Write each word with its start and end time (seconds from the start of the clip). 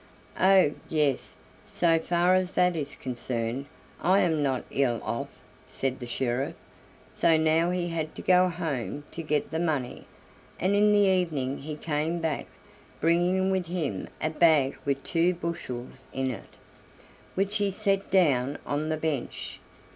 "Oh! 0.39 0.71
yes; 0.89 1.35
so 1.67 1.99
far 1.99 2.33
as 2.33 2.53
that 2.53 2.75
is 2.75 2.95
concerned, 2.95 3.67
I 4.01 4.21
am 4.21 4.41
not 4.41 4.63
ill 4.71 4.99
off," 5.03 5.27
said 5.67 5.99
the 5.99 6.07
sheriff. 6.07 6.55
So 7.11 7.37
now 7.37 7.69
he 7.69 7.89
had 7.89 8.15
to 8.15 8.23
go 8.23 8.49
home 8.49 9.03
to 9.11 9.21
get 9.21 9.51
the 9.51 9.59
money, 9.59 10.07
and 10.59 10.73
in 10.75 10.91
the 10.91 11.07
evening 11.07 11.59
he 11.59 11.75
came 11.75 12.17
back, 12.17 12.47
bringing 12.99 13.51
with 13.51 13.67
him 13.67 14.07
a 14.19 14.31
bag 14.31 14.75
with 14.85 15.03
two 15.03 15.35
bushels 15.35 16.07
in 16.11 16.31
it, 16.31 16.55
which 17.35 17.57
he 17.57 17.69
set 17.69 18.09
down 18.09 18.57
on 18.65 18.89
the 18.89 18.97
bench. 18.97 19.59